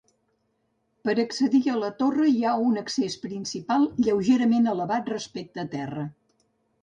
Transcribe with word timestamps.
Per 1.07 1.13
accedir 1.23 1.59
a 1.73 1.75
la 1.81 1.89
torre 1.99 2.29
hi 2.31 2.39
ha 2.45 2.53
un 2.69 2.81
accés 2.81 3.17
principal 3.27 3.85
lleugerament 4.07 4.67
elevat 4.73 5.11
respecte 5.17 5.65
a 5.65 5.69
terra. 5.75 6.07